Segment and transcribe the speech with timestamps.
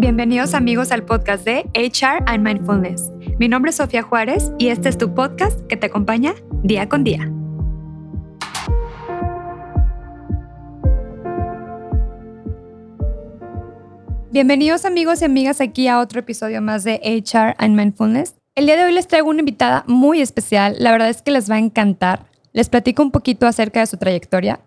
[0.00, 3.10] Bienvenidos amigos al podcast de HR and Mindfulness.
[3.40, 7.02] Mi nombre es Sofía Juárez y este es tu podcast que te acompaña día con
[7.02, 7.28] día.
[14.30, 18.36] Bienvenidos amigos y amigas aquí a otro episodio más de HR and Mindfulness.
[18.54, 21.50] El día de hoy les traigo una invitada muy especial, la verdad es que les
[21.50, 22.26] va a encantar.
[22.52, 24.60] Les platico un poquito acerca de su trayectoria.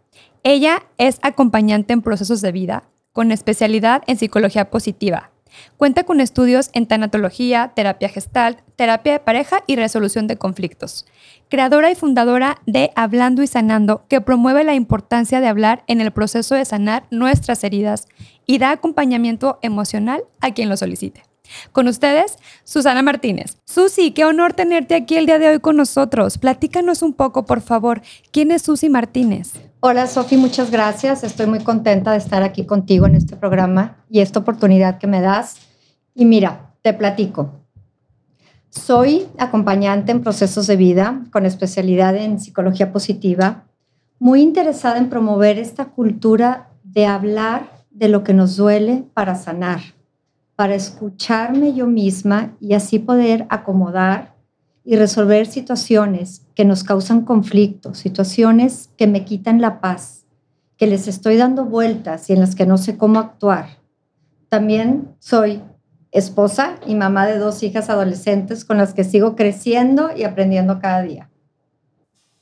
[0.44, 2.84] Ella es acompañante en procesos de vida,
[3.14, 5.32] con especialidad en psicología positiva.
[5.78, 11.06] Cuenta con estudios en tanatología, terapia gestal, terapia de pareja y resolución de conflictos.
[11.50, 16.12] Creadora y fundadora de Hablando y Sanando, que promueve la importancia de hablar en el
[16.12, 18.08] proceso de sanar nuestras heridas
[18.46, 21.24] y da acompañamiento emocional a quien lo solicite.
[21.74, 23.58] Con ustedes, Susana Martínez.
[23.66, 26.38] Susi, qué honor tenerte aquí el día de hoy con nosotros.
[26.38, 28.02] Platícanos un poco, por favor.
[28.32, 29.52] ¿Quién es Susi Martínez?
[29.84, 31.24] Hola Sofi, muchas gracias.
[31.24, 35.22] Estoy muy contenta de estar aquí contigo en este programa y esta oportunidad que me
[35.22, 35.56] das.
[36.14, 37.64] Y mira, te platico.
[38.70, 43.64] Soy acompañante en procesos de vida con especialidad en psicología positiva,
[44.20, 49.80] muy interesada en promover esta cultura de hablar de lo que nos duele para sanar,
[50.56, 54.36] para escucharme yo misma y así poder acomodar
[54.84, 60.26] y resolver situaciones que nos causan conflictos, situaciones que me quitan la paz,
[60.78, 63.78] que les estoy dando vueltas y en las que no sé cómo actuar.
[64.50, 65.62] También soy
[66.12, 71.02] esposa y mamá de dos hijas adolescentes con las que sigo creciendo y aprendiendo cada
[71.04, 71.30] día.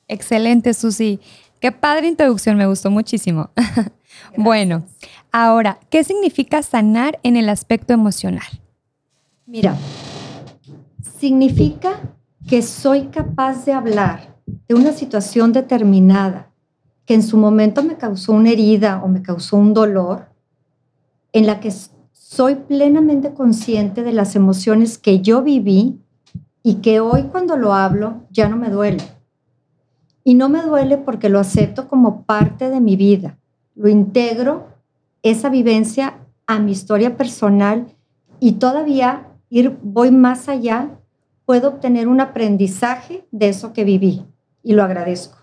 [0.08, 1.20] Excelente, Susi.
[1.60, 3.50] Qué padre introducción, me gustó muchísimo.
[4.36, 4.84] bueno,
[5.30, 8.48] ahora, ¿qué significa sanar en el aspecto emocional?
[9.46, 9.76] Mira,
[11.18, 12.00] significa
[12.48, 14.36] que soy capaz de hablar
[14.68, 16.50] de una situación determinada
[17.04, 20.26] que en su momento me causó una herida o me causó un dolor,
[21.32, 21.72] en la que
[22.12, 26.00] soy plenamente consciente de las emociones que yo viví
[26.62, 29.02] y que hoy cuando lo hablo ya no me duele.
[30.22, 33.38] Y no me duele porque lo acepto como parte de mi vida.
[33.74, 34.68] Lo integro,
[35.22, 37.96] esa vivencia, a mi historia personal
[38.38, 40.99] y todavía ir, voy más allá
[41.44, 44.24] puedo obtener un aprendizaje de eso que viví
[44.62, 45.38] y lo agradezco.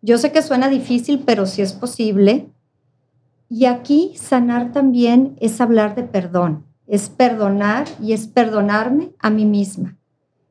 [0.00, 2.48] Yo sé que suena difícil, pero sí es posible.
[3.48, 9.44] Y aquí sanar también es hablar de perdón, es perdonar y es perdonarme a mí
[9.44, 9.96] misma,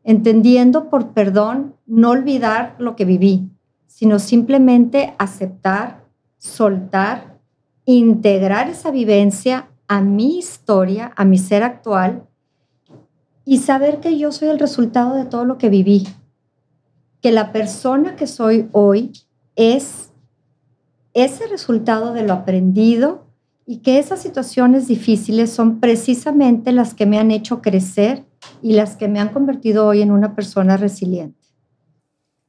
[0.03, 3.49] entendiendo por perdón no olvidar lo que viví,
[3.87, 6.03] sino simplemente aceptar,
[6.37, 7.37] soltar,
[7.85, 12.26] integrar esa vivencia a mi historia, a mi ser actual
[13.47, 16.05] y saber que yo soy el resultado de todo lo que viví,
[17.21, 19.13] que la persona que soy hoy
[19.55, 20.11] es
[21.13, 23.25] ese resultado de lo aprendido
[23.65, 28.25] y que esas situaciones difíciles son precisamente las que me han hecho crecer
[28.61, 31.39] y las que me han convertido hoy en una persona resiliente.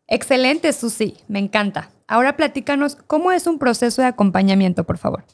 [0.08, 1.90] Excelente, Susi, me encanta.
[2.08, 5.24] Ahora platícanos cómo es un proceso de acompañamiento, por favor.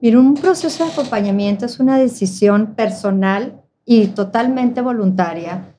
[0.00, 5.76] Mira, un proceso de acompañamiento es una decisión personal y totalmente voluntaria,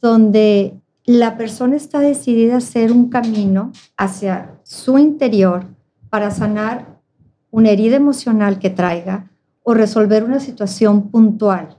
[0.00, 5.66] donde la persona está decidida a hacer un camino hacia su interior
[6.08, 7.00] para sanar
[7.50, 9.30] una herida emocional que traiga
[9.62, 11.76] o resolver una situación puntual.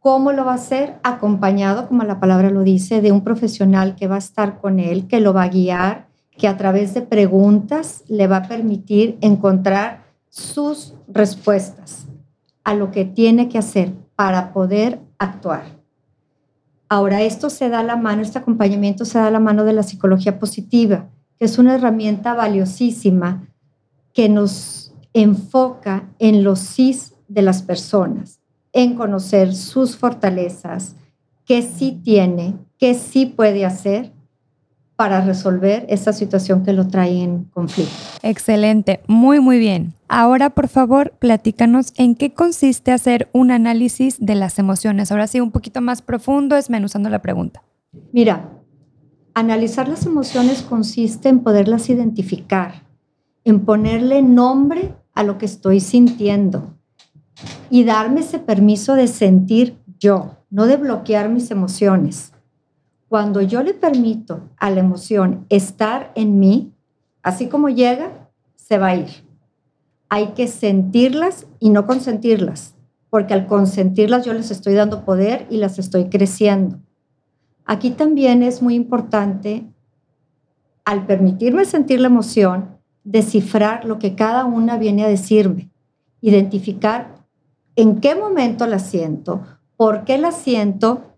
[0.00, 0.98] ¿Cómo lo va a hacer?
[1.02, 5.06] Acompañado, como la palabra lo dice, de un profesional que va a estar con él,
[5.06, 10.04] que lo va a guiar, que a través de preguntas le va a permitir encontrar
[10.28, 12.06] sus respuestas
[12.64, 15.62] a lo que tiene que hacer para poder actuar.
[16.90, 19.72] Ahora, esto se da a la mano, este acompañamiento se da a la mano de
[19.72, 21.08] la psicología positiva,
[21.38, 23.48] que es una herramienta valiosísima
[24.12, 28.40] que nos enfoca en los sís de las personas,
[28.74, 30.96] en conocer sus fortalezas,
[31.46, 34.12] qué sí tiene, qué sí puede hacer
[34.96, 37.94] para resolver esa situación que lo trae en conflicto.
[38.22, 39.94] Excelente, muy, muy bien.
[40.12, 45.12] Ahora, por favor, platícanos en qué consiste hacer un análisis de las emociones.
[45.12, 47.62] Ahora sí, un poquito más profundo, esmenuzando la pregunta.
[48.10, 48.50] Mira,
[49.34, 52.88] analizar las emociones consiste en poderlas identificar,
[53.44, 56.74] en ponerle nombre a lo que estoy sintiendo
[57.70, 62.32] y darme ese permiso de sentir yo, no de bloquear mis emociones.
[63.06, 66.72] Cuando yo le permito a la emoción estar en mí,
[67.22, 69.29] así como llega, se va a ir.
[70.10, 72.74] Hay que sentirlas y no consentirlas,
[73.08, 76.78] porque al consentirlas yo les estoy dando poder y las estoy creciendo.
[77.64, 79.64] Aquí también es muy importante,
[80.84, 85.70] al permitirme sentir la emoción, descifrar lo que cada una viene a decirme,
[86.20, 87.14] identificar
[87.76, 89.42] en qué momento la siento,
[89.76, 91.14] por qué la siento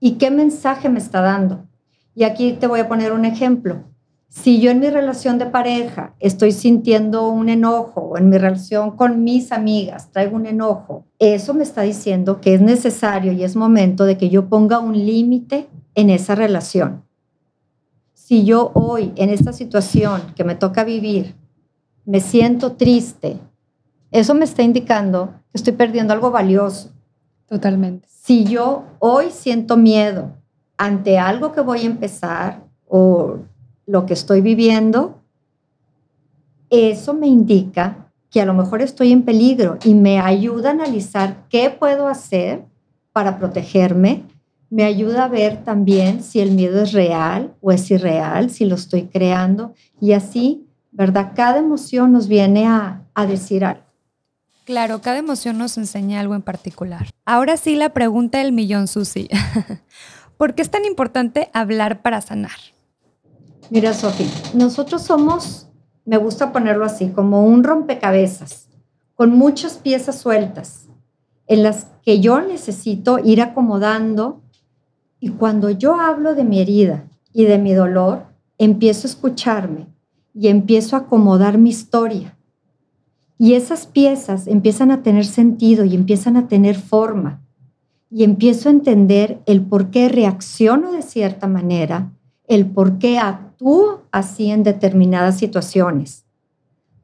[0.00, 1.66] y qué mensaje me está dando.
[2.14, 3.84] Y aquí te voy a poner un ejemplo.
[4.32, 8.92] Si yo en mi relación de pareja estoy sintiendo un enojo o en mi relación
[8.92, 13.56] con mis amigas traigo un enojo, eso me está diciendo que es necesario y es
[13.56, 15.66] momento de que yo ponga un límite
[15.96, 17.02] en esa relación.
[18.14, 21.34] Si yo hoy en esta situación que me toca vivir
[22.04, 23.36] me siento triste,
[24.12, 26.92] eso me está indicando que estoy perdiendo algo valioso.
[27.46, 28.06] Totalmente.
[28.08, 30.30] Si yo hoy siento miedo
[30.78, 33.40] ante algo que voy a empezar o
[33.90, 35.20] lo que estoy viviendo,
[36.70, 41.48] eso me indica que a lo mejor estoy en peligro y me ayuda a analizar
[41.48, 42.64] qué puedo hacer
[43.12, 44.22] para protegerme.
[44.70, 48.76] Me ayuda a ver también si el miedo es real o es irreal, si lo
[48.76, 49.74] estoy creando.
[50.00, 51.32] Y así, ¿verdad?
[51.34, 53.82] Cada emoción nos viene a, decir algo.
[54.64, 57.10] Claro, cada emoción nos enseña algo en particular.
[57.26, 59.28] Ahora sí, la pregunta del millón, Susi.
[60.38, 62.52] ¿Por qué es tan importante hablar para sanar?
[63.70, 65.68] Mira, Sofi, nosotros somos,
[66.04, 68.68] me gusta ponerlo así, como un rompecabezas,
[69.14, 70.88] con muchas piezas sueltas,
[71.46, 74.42] en las que yo necesito ir acomodando.
[75.20, 78.24] Y cuando yo hablo de mi herida y de mi dolor,
[78.58, 79.86] empiezo a escucharme
[80.34, 82.36] y empiezo a acomodar mi historia.
[83.38, 87.40] Y esas piezas empiezan a tener sentido y empiezan a tener forma.
[88.10, 92.10] Y empiezo a entender el por qué reacciono de cierta manera,
[92.50, 96.26] el por qué actúo así en determinadas situaciones.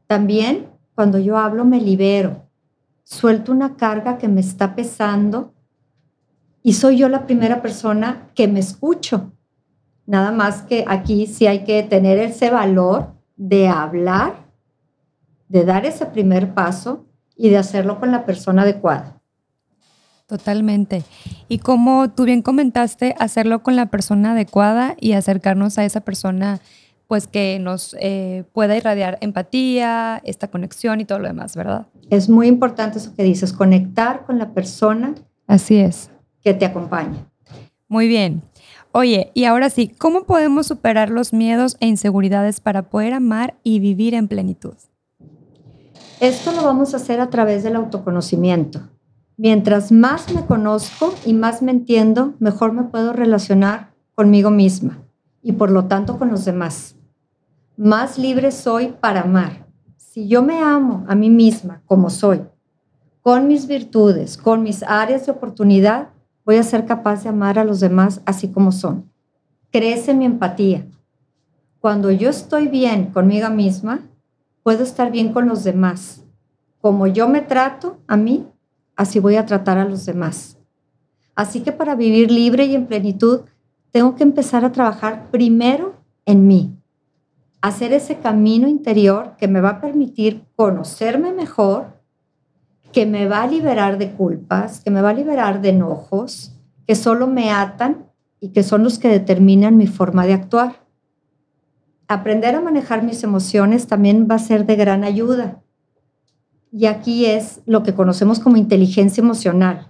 [0.08, 0.66] También
[0.96, 2.48] cuando yo hablo me libero,
[3.04, 5.54] suelto una carga que me está pesando
[6.64, 9.31] y soy yo la primera persona que me escucho.
[10.04, 14.49] Nada más que aquí sí hay que tener ese valor de hablar,
[15.49, 17.06] de dar ese primer paso
[17.37, 19.15] y de hacerlo con la persona adecuada.
[20.26, 21.05] Totalmente.
[21.49, 26.61] Y como tú bien comentaste, hacerlo con la persona adecuada y acercarnos a esa persona,
[27.06, 31.87] pues que nos eh, pueda irradiar empatía, esta conexión y todo lo demás, ¿verdad?
[32.11, 35.14] Es muy importante eso que dices, conectar con la persona.
[35.46, 36.11] Así es.
[36.43, 37.31] Que te acompaña.
[37.87, 38.43] Muy bien.
[38.90, 43.78] Oye, y ahora sí, ¿cómo podemos superar los miedos e inseguridades para poder amar y
[43.78, 44.75] vivir en plenitud?
[46.19, 48.81] Esto lo vamos a hacer a través del autoconocimiento
[49.38, 55.02] Mientras más me conozco y más me entiendo, mejor me puedo relacionar conmigo misma
[55.42, 56.96] y por lo tanto con los demás.
[57.76, 59.66] Más libre soy para amar.
[59.98, 62.44] Si yo me amo a mí misma como soy,
[63.20, 66.08] con mis virtudes, con mis áreas de oportunidad,
[66.46, 69.10] voy a ser capaz de amar a los demás así como son.
[69.70, 70.86] Crece mi empatía.
[71.80, 74.00] Cuando yo estoy bien conmigo misma,
[74.62, 76.24] puedo estar bien con los demás.
[76.80, 78.46] Como yo me trato a mí,
[78.96, 80.58] así voy a tratar a los demás.
[81.34, 83.43] Así que para vivir libre y en plenitud,
[83.93, 85.94] tengo que empezar a trabajar primero
[86.25, 86.76] en mí,
[87.60, 92.00] hacer ese camino interior que me va a permitir conocerme mejor,
[92.93, 96.52] que me va a liberar de culpas, que me va a liberar de enojos,
[96.87, 98.06] que solo me atan
[98.40, 100.87] y que son los que determinan mi forma de actuar.
[102.08, 105.62] Aprender a manejar mis emociones también va a ser de gran ayuda
[106.76, 109.87] y aquí es lo que conocemos como inteligencia emocional.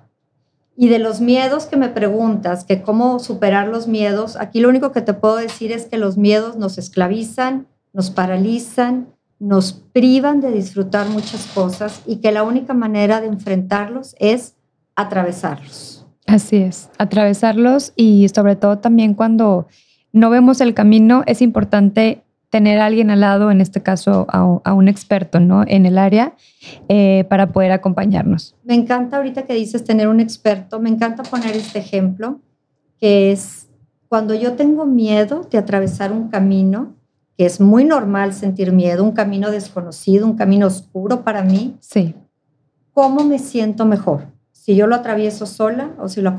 [0.76, 4.93] Y de los miedos que me preguntas, que cómo superar los miedos, aquí lo único
[4.93, 9.09] que te puedo decir es que los miedos nos esclavizan, nos paralizan,
[9.40, 14.55] nos privan de disfrutar muchas cosas y que la única manera de enfrentarlos es
[14.95, 16.07] atravesarlos.
[16.28, 19.66] Así es, atravesarlos y sobre todo también cuando
[20.12, 24.73] no vemos el camino, es importante tener a alguien al lado, en este caso a,
[24.73, 25.65] un experto ¿no?
[25.67, 26.35] en el área,
[26.88, 28.55] eh, para poder acompañarnos.
[28.65, 32.41] Me encanta ahorita que dices tener un experto, me encanta poner este ejemplo,
[32.99, 33.69] que es
[34.09, 36.95] cuando yo tengo miedo de atravesar un camino,
[37.37, 41.76] que es muy normal sentir miedo, un camino desconocido, un camino oscuro para mí.
[41.81, 42.15] Sí.
[42.93, 44.29] ¿Cómo me siento mejor?
[44.53, 46.37] Si yo lo atravieso sola o si lo,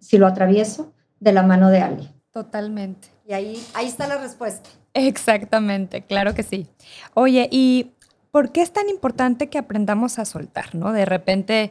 [0.00, 2.15] si lo atravieso de la mano de alguien.
[2.36, 3.08] Totalmente.
[3.26, 4.68] Y ahí, ahí está la respuesta.
[4.92, 6.66] Exactamente, claro que sí.
[7.14, 7.92] Oye, ¿y
[8.30, 10.92] por qué es tan importante que aprendamos a soltar, no?
[10.92, 11.70] De repente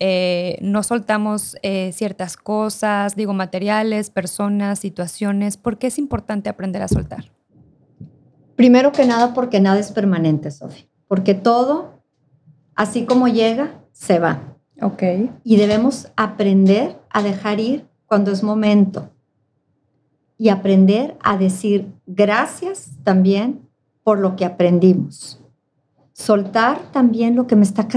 [0.00, 5.58] eh, no soltamos eh, ciertas cosas, digo, materiales, personas, situaciones.
[5.58, 7.30] ¿Por qué es importante aprender a soltar?
[8.54, 10.86] Primero que nada, porque nada es permanente, Sofía.
[11.08, 12.02] Porque todo,
[12.74, 14.56] así como llega, se va.
[14.80, 15.02] Ok.
[15.44, 19.10] Y debemos aprender a dejar ir cuando es momento
[20.38, 23.60] y aprender a decir gracias también
[24.02, 25.40] por lo que aprendimos.
[26.12, 27.88] Soltar también lo que me está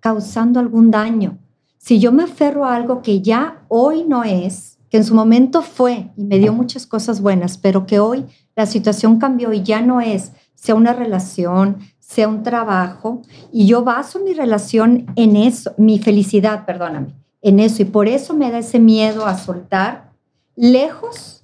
[0.00, 1.38] causando algún daño.
[1.78, 5.62] Si yo me aferro a algo que ya hoy no es, que en su momento
[5.62, 8.26] fue y me dio muchas cosas buenas, pero que hoy
[8.56, 13.84] la situación cambió y ya no es, sea una relación, sea un trabajo, y yo
[13.84, 18.58] baso mi relación en eso, mi felicidad, perdóname, en eso, y por eso me da
[18.58, 20.10] ese miedo a soltar,
[20.56, 21.37] lejos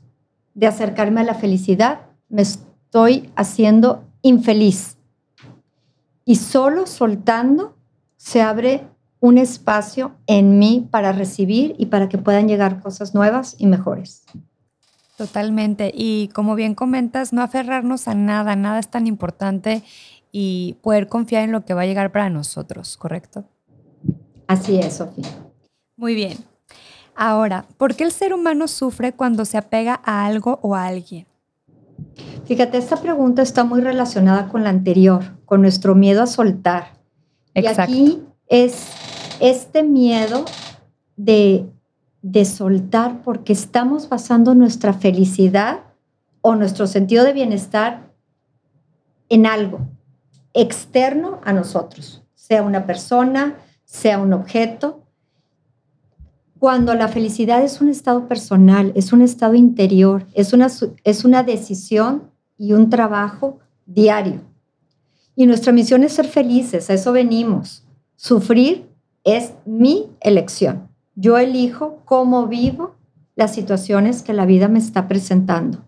[0.54, 4.96] de acercarme a la felicidad, me estoy haciendo infeliz.
[6.24, 7.76] Y solo soltando
[8.16, 8.86] se abre
[9.20, 14.24] un espacio en mí para recibir y para que puedan llegar cosas nuevas y mejores.
[15.16, 15.92] Totalmente.
[15.94, 19.82] Y como bien comentas, no aferrarnos a nada, nada es tan importante
[20.32, 23.44] y poder confiar en lo que va a llegar para nosotros, ¿correcto?
[24.46, 25.28] Así es, Sofía.
[25.96, 26.36] Muy bien.
[27.16, 31.26] Ahora, ¿por qué el ser humano sufre cuando se apega a algo o a alguien?
[32.44, 36.98] Fíjate, esta pregunta está muy relacionada con la anterior, con nuestro miedo a soltar.
[37.54, 37.92] Exacto.
[37.92, 38.88] Y aquí es
[39.40, 40.44] este miedo
[41.16, 41.66] de
[42.24, 45.80] de soltar porque estamos basando nuestra felicidad
[46.40, 48.14] o nuestro sentido de bienestar
[49.28, 49.80] en algo
[50.54, 55.03] externo a nosotros, sea una persona, sea un objeto.
[56.64, 60.68] Cuando la felicidad es un estado personal, es un estado interior, es una,
[61.04, 64.40] es una decisión y un trabajo diario.
[65.36, 67.86] Y nuestra misión es ser felices, a eso venimos.
[68.16, 68.88] Sufrir
[69.24, 70.88] es mi elección.
[71.14, 72.94] Yo elijo cómo vivo
[73.36, 75.84] las situaciones que la vida me está presentando.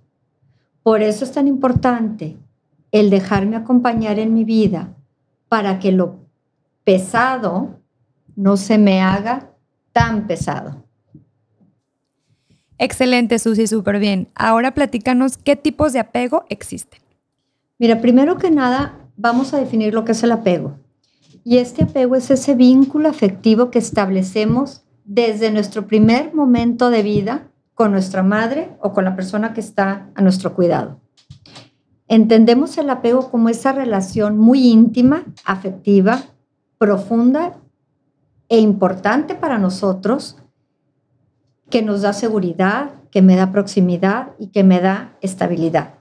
[0.82, 2.36] Por eso es tan importante
[2.92, 4.94] el dejarme acompañar en mi vida
[5.48, 6.16] para que lo
[6.84, 7.80] pesado
[8.34, 9.55] no se me haga
[9.96, 10.84] tan pesado.
[12.76, 14.28] Excelente, Susi, súper bien.
[14.34, 17.00] Ahora platícanos qué tipos de apego existen.
[17.78, 20.76] Mira, primero que nada, vamos a definir lo que es el apego.
[21.44, 27.48] Y este apego es ese vínculo afectivo que establecemos desde nuestro primer momento de vida
[27.72, 31.00] con nuestra madre o con la persona que está a nuestro cuidado.
[32.06, 36.22] Entendemos el apego como esa relación muy íntima, afectiva,
[36.76, 37.62] profunda
[38.48, 40.36] e importante para nosotros,
[41.70, 45.94] que nos da seguridad, que me da proximidad y que me da estabilidad.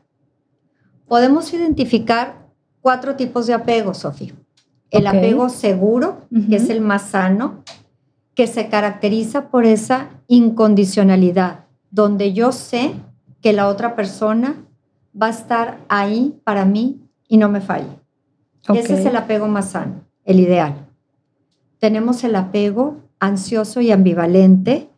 [1.07, 2.47] Podemos identificar
[2.81, 4.33] cuatro tipos de apego, Sofía.
[4.91, 7.63] El apego seguro, que es el más sano,
[8.33, 12.93] que se caracteriza por esa incondicionalidad, donde yo sé
[13.41, 14.55] que la otra persona
[15.19, 17.99] va a estar ahí para mí y no me falle.
[18.73, 20.84] Ese es el apego más sano, el ideal.
[21.85, 24.89] Tenemos el apego ansioso y ambivalente,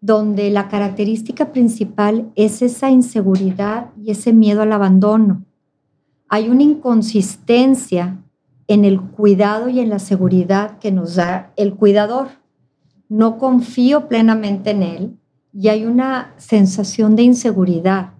[0.00, 5.42] donde la característica principal es esa inseguridad y ese miedo al abandono.
[6.28, 8.22] Hay una inconsistencia
[8.68, 12.28] en el cuidado y en la seguridad que nos da el cuidador
[13.08, 15.18] no confío plenamente en él
[15.52, 18.12] y hay una sensación de inseguridad,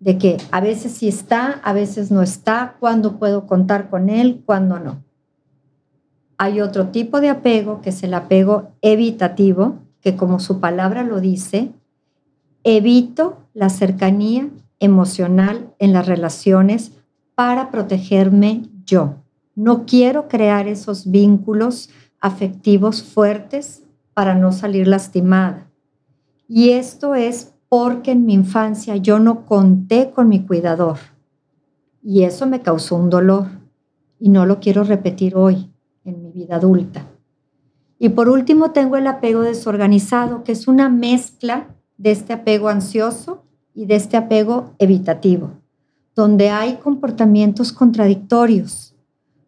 [0.00, 4.42] de que a veces sí está, a veces no está, cuándo puedo contar con él,
[4.44, 5.07] cuándo no.
[6.38, 11.20] Hay otro tipo de apego que es el apego evitativo, que como su palabra lo
[11.20, 11.72] dice,
[12.62, 16.92] evito la cercanía emocional en las relaciones
[17.34, 19.16] para protegerme yo.
[19.56, 21.90] No quiero crear esos vínculos
[22.20, 23.82] afectivos fuertes
[24.14, 25.68] para no salir lastimada.
[26.46, 30.98] Y esto es porque en mi infancia yo no conté con mi cuidador.
[32.02, 33.46] Y eso me causó un dolor.
[34.20, 35.70] Y no lo quiero repetir hoy,
[36.08, 37.06] en mi vida adulta.
[37.98, 43.44] Y por último tengo el apego desorganizado, que es una mezcla de este apego ansioso
[43.74, 45.50] y de este apego evitativo,
[46.14, 48.94] donde hay comportamientos contradictorios,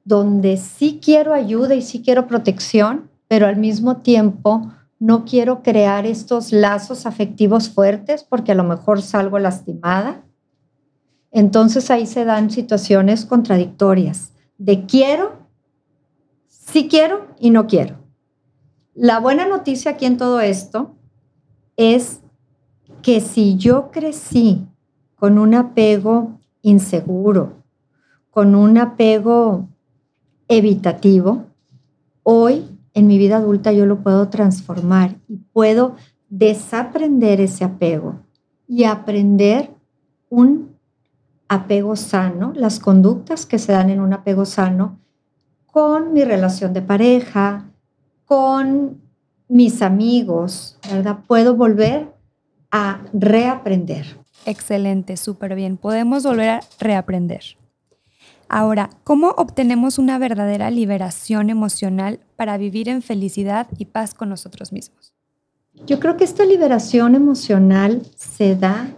[0.04, 6.04] donde sí quiero ayuda y sí quiero protección, pero al mismo tiempo no quiero crear
[6.04, 10.24] estos lazos afectivos fuertes porque a lo mejor salgo lastimada.
[11.30, 15.39] Entonces ahí se dan situaciones contradictorias de quiero,
[16.72, 17.96] sí quiero y no quiero.
[18.94, 20.94] La buena noticia aquí en todo esto
[21.76, 22.20] es
[23.02, 24.66] que si yo crecí
[25.16, 27.64] con un apego inseguro,
[28.30, 29.68] con un apego
[30.48, 31.46] evitativo,
[32.22, 35.96] hoy en mi vida adulta yo lo puedo transformar y puedo
[36.28, 38.20] desaprender ese apego
[38.68, 39.70] y aprender
[40.28, 40.76] un
[41.48, 45.00] apego sano, las conductas que se dan en un apego sano
[45.72, 47.70] con mi relación de pareja,
[48.24, 49.00] con
[49.48, 51.18] mis amigos, ¿verdad?
[51.26, 52.12] Puedo volver
[52.70, 54.18] a reaprender.
[54.46, 55.76] Excelente, súper bien.
[55.76, 57.42] Podemos volver a reaprender.
[58.48, 64.72] Ahora, ¿cómo obtenemos una verdadera liberación emocional para vivir en felicidad y paz con nosotros
[64.72, 65.14] mismos?
[65.86, 68.88] Yo creo que esta liberación emocional se da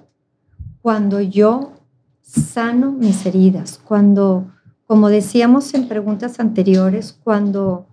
[0.80, 1.74] cuando yo
[2.22, 4.50] sano mis heridas, cuando,
[4.92, 7.86] como decíamos en preguntas anteriores, cuando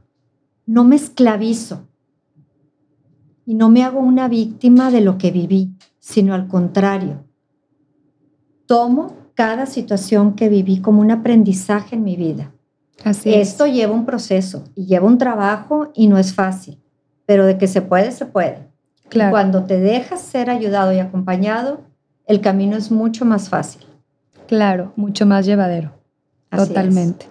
[0.66, 1.88] no me esclavizo
[3.46, 7.24] y no me hago una víctima de lo que viví, sino al contrario,
[8.66, 12.52] tomo cada situación que viví como un aprendizaje en mi vida.
[13.06, 16.82] Así Esto lleva un proceso y lleva un trabajo y no es fácil,
[17.26, 18.68] pero de que se puede, se puede.
[19.30, 21.80] Cuando te dejas ser ayudado y acompañado,
[22.26, 23.86] el camino es mucho más fácil.
[24.48, 25.98] Claro, mucho más llevadero.
[26.50, 27.28] Totalmente.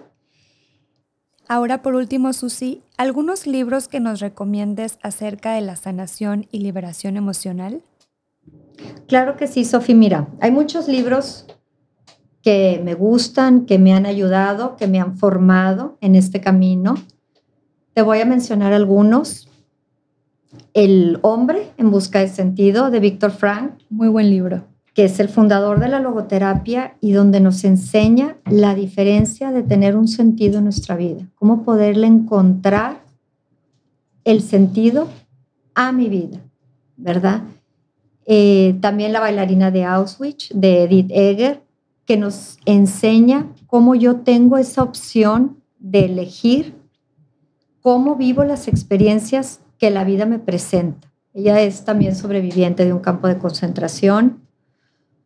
[1.47, 7.17] Ahora, por último, Susi, ¿algunos libros que nos recomiendes acerca de la sanación y liberación
[7.17, 7.81] emocional?
[9.07, 9.95] Claro que sí, Sofi.
[9.95, 11.47] Mira, hay muchos libros
[12.43, 16.95] que me gustan, que me han ayudado, que me han formado en este camino.
[17.93, 19.49] Te voy a mencionar algunos.
[20.73, 23.73] El hombre en busca de sentido de Víctor Frank.
[23.89, 24.65] Muy buen libro.
[24.99, 29.95] Que es el fundador de la logoterapia y donde nos enseña la diferencia de tener
[29.95, 33.01] un sentido en nuestra vida, cómo poderle encontrar
[34.25, 35.07] el sentido
[35.73, 36.41] a mi vida,
[36.97, 37.43] ¿verdad?
[38.25, 41.63] Eh, también la bailarina de Auschwitz, de Edith Eger,
[42.03, 46.75] que nos enseña cómo yo tengo esa opción de elegir
[47.79, 51.09] cómo vivo las experiencias que la vida me presenta.
[51.33, 54.48] Ella es también sobreviviente de un campo de concentración.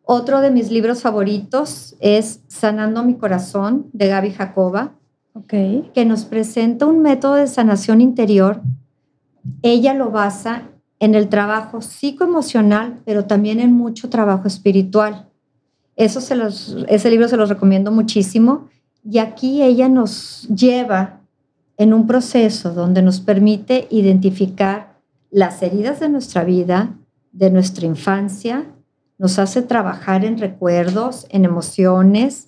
[0.05, 4.93] Otro de mis libros favoritos es Sanando mi corazón de Gaby Jacoba,
[5.48, 8.62] que nos presenta un método de sanación interior.
[9.62, 10.63] Ella lo basa
[11.00, 15.29] en el trabajo psicoemocional, pero también en mucho trabajo espiritual.
[15.95, 18.67] Eso se los, ese libro se los recomiendo muchísimo.
[19.10, 21.22] Y aquí ella nos lleva
[21.77, 25.00] en un proceso donde nos permite identificar
[25.31, 26.96] las heridas de nuestra vida,
[27.31, 28.66] de nuestra infancia,
[29.18, 32.48] nos hace trabajar en recuerdos, en emociones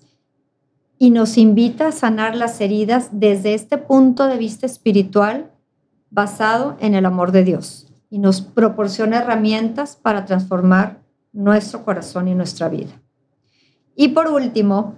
[0.97, 5.51] y nos invita a sanar las heridas desde este punto de vista espiritual
[6.10, 11.01] basado en el amor de Dios y nos proporciona herramientas para transformar
[11.34, 13.01] nuestro corazón y nuestra vida.
[13.95, 14.95] Y por último,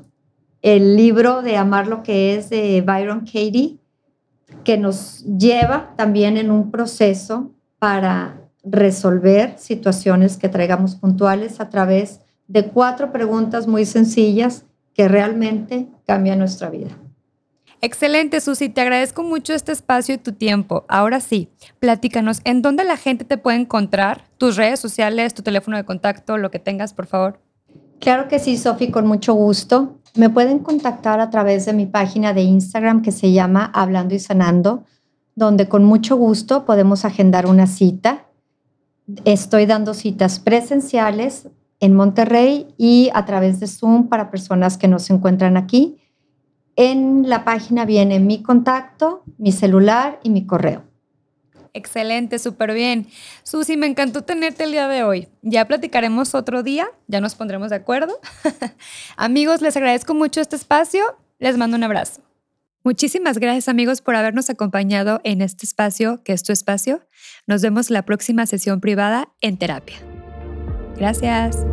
[0.62, 3.80] el libro de Amar lo que es de Byron Katie,
[4.64, 12.22] que nos lleva también en un proceso para resolver situaciones que traigamos puntuales a través
[12.48, 16.98] de cuatro preguntas muy sencillas que realmente cambian nuestra vida.
[17.82, 18.70] Excelente, Susi.
[18.70, 20.86] Te agradezco mucho este espacio y tu tiempo.
[20.88, 24.24] Ahora sí, platícanos, ¿en dónde la gente te puede encontrar?
[24.38, 27.39] Tus redes sociales, tu teléfono de contacto, lo que tengas, por favor.
[28.00, 30.00] Claro que sí, Sofi, con mucho gusto.
[30.15, 34.20] Me pueden contactar a través de mi página de Instagram que se llama Hablando y
[34.20, 34.84] Sanando,
[35.36, 38.26] donde con mucho gusto podemos agendar una cita.
[39.26, 41.48] Estoy dando citas presenciales
[41.80, 45.98] en Monterrey y a través de Zoom para personas que no se encuentran aquí.
[46.76, 50.84] En la página viene mi contacto, mi celular y mi correo.
[51.74, 53.08] Excelente, súper bien.
[53.43, 55.28] Susi, me encantó tenerte el día de hoy.
[55.41, 58.20] Ya platicaremos otro día, ya nos pondremos de acuerdo.
[59.15, 61.04] amigos, les agradezco mucho este espacio.
[61.39, 62.27] Les mando un abrazo.
[62.88, 67.02] Muchísimas gracias amigos por habernos acompañado en este espacio, que es tu espacio.
[67.45, 69.97] Nos vemos la próxima sesión privada en terapia.
[70.95, 71.65] Gracias.